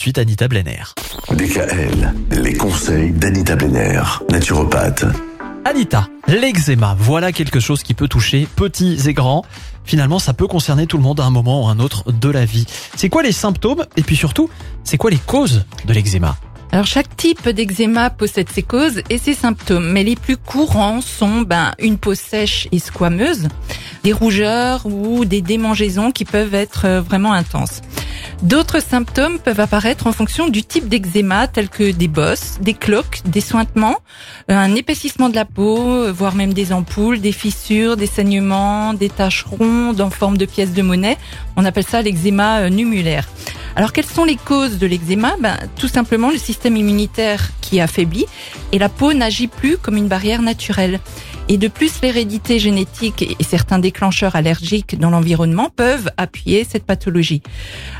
[0.00, 0.82] de suite Anita Blenner.
[1.30, 5.04] DKL, les conseils d'Anita Benner, naturopathe.
[5.66, 9.44] Anita, l'eczéma, voilà quelque chose qui peut toucher petits et grands.
[9.84, 12.46] Finalement, ça peut concerner tout le monde à un moment ou un autre de la
[12.46, 12.64] vie.
[12.96, 14.48] C'est quoi les symptômes et puis surtout,
[14.84, 16.34] c'est quoi les causes de l'eczéma?
[16.72, 21.42] Alors chaque type d'eczéma possède ses causes et ses symptômes, mais les plus courants sont
[21.42, 23.48] ben, une peau sèche et squameuse,
[24.04, 27.82] des rougeurs ou des démangeaisons qui peuvent être euh, vraiment intenses.
[28.42, 33.20] D'autres symptômes peuvent apparaître en fonction du type d'eczéma, tels que des bosses, des cloques,
[33.26, 33.98] des sointements,
[34.50, 38.94] euh, un épaississement de la peau, euh, voire même des ampoules, des fissures, des saignements,
[38.94, 41.18] des taches rondes en forme de pièces de monnaie.
[41.56, 43.28] On appelle ça l'eczéma euh, numulaire.
[43.76, 45.34] Alors quelles sont les causes de l'eczéma?
[45.38, 48.26] Ben, Tout simplement le système immunitaire qui est affaibli
[48.72, 51.00] et la peau n'agit plus comme une barrière naturelle.
[51.48, 57.42] Et de plus, l'hérédité génétique et certains déclencheurs allergiques dans l'environnement peuvent appuyer cette pathologie.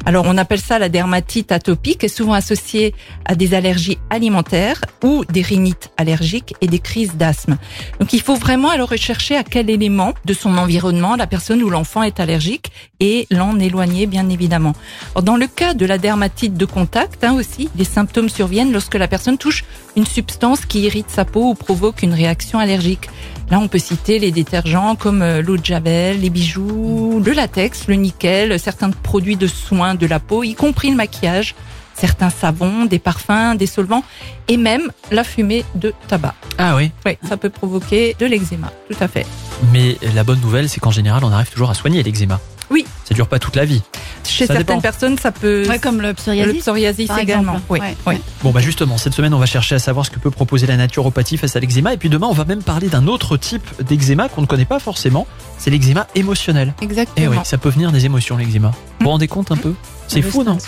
[0.07, 5.43] Alors on appelle ça la dermatite atopique, souvent associée à des allergies alimentaires ou des
[5.43, 7.59] rhinites allergiques et des crises d'asthme.
[7.99, 11.71] Donc il faut vraiment alors rechercher à quel élément de son environnement la personne ou
[11.71, 14.75] l'enfant est allergique et l'en éloigner bien évidemment.
[15.15, 18.95] Alors, dans le cas de la dermatite de contact hein, aussi, les symptômes surviennent lorsque
[18.95, 19.60] la personne touche
[19.97, 23.09] une substance qui irrite sa peau ou provoque une réaction allergique.
[23.51, 27.89] Là, on peut citer les détergents comme euh, l'eau de javel, les bijoux, le latex,
[27.89, 31.57] le nickel, certains produits de soins de la peau, y compris le maquillage,
[31.95, 34.05] certains savons, des parfums, des solvants
[34.49, 36.35] et même la fumée de tabac.
[36.59, 39.27] Ah oui Oui, ça peut provoquer de l'eczéma, tout à fait.
[39.73, 42.41] Mais la bonne nouvelle, c'est qu'en général, on arrive toujours à soigner l'eczéma.
[42.71, 42.87] Oui.
[43.05, 43.83] Ça dure pas toute la vie.
[44.27, 44.81] Chez Ça certaines dépend.
[44.81, 45.67] personnes, ça peut...
[45.69, 47.07] Ouais, comme le le psoriasis.
[47.09, 47.61] par également.
[47.69, 48.15] Oui, Ouais, oui.
[48.15, 48.21] ouais.
[48.43, 50.77] Bon bah justement, cette semaine on va chercher à savoir ce que peut proposer la
[50.77, 54.29] naturopathie face à l'eczéma et puis demain on va même parler d'un autre type d'eczéma
[54.29, 55.27] qu'on ne connaît pas forcément,
[55.59, 56.75] c'est l'eczéma émotionnel.
[56.81, 57.31] Eh Exactement.
[57.31, 58.71] oui, ça peut venir des émotions l'eczéma.
[58.99, 59.75] Vous vous rendez compte un peu
[60.09, 60.59] C'est Le fou non.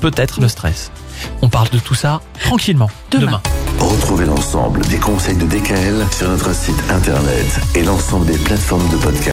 [0.00, 0.90] Peut-être le stress.
[1.42, 3.40] On parle de tout ça tranquillement Demain.
[3.78, 8.96] Retrouvez l'ensemble des conseils de DKL sur notre site internet et l'ensemble des plateformes de
[8.96, 9.28] podcast.